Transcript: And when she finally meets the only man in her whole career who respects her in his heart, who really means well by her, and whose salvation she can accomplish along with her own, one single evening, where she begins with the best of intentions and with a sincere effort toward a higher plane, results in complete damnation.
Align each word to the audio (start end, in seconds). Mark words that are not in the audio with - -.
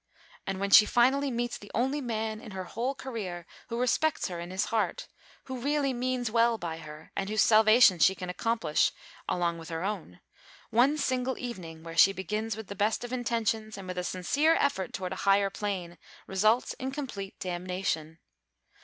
And 0.47 0.59
when 0.59 0.71
she 0.71 0.87
finally 0.87 1.29
meets 1.29 1.59
the 1.59 1.69
only 1.75 2.01
man 2.01 2.41
in 2.41 2.49
her 2.53 2.63
whole 2.63 2.95
career 2.95 3.45
who 3.67 3.79
respects 3.79 4.29
her 4.29 4.39
in 4.39 4.49
his 4.49 4.65
heart, 4.73 5.07
who 5.43 5.59
really 5.61 5.93
means 5.93 6.31
well 6.31 6.57
by 6.57 6.77
her, 6.79 7.11
and 7.15 7.29
whose 7.29 7.43
salvation 7.43 7.99
she 7.99 8.15
can 8.15 8.27
accomplish 8.27 8.91
along 9.29 9.59
with 9.59 9.69
her 9.69 9.83
own, 9.83 10.19
one 10.71 10.97
single 10.97 11.37
evening, 11.37 11.83
where 11.83 11.95
she 11.95 12.13
begins 12.13 12.57
with 12.57 12.65
the 12.65 12.73
best 12.73 13.03
of 13.03 13.13
intentions 13.13 13.77
and 13.77 13.87
with 13.87 13.99
a 13.99 14.03
sincere 14.03 14.55
effort 14.55 14.91
toward 14.91 15.13
a 15.13 15.17
higher 15.29 15.51
plane, 15.51 15.99
results 16.25 16.73
in 16.79 16.89
complete 16.89 17.39
damnation. 17.39 18.17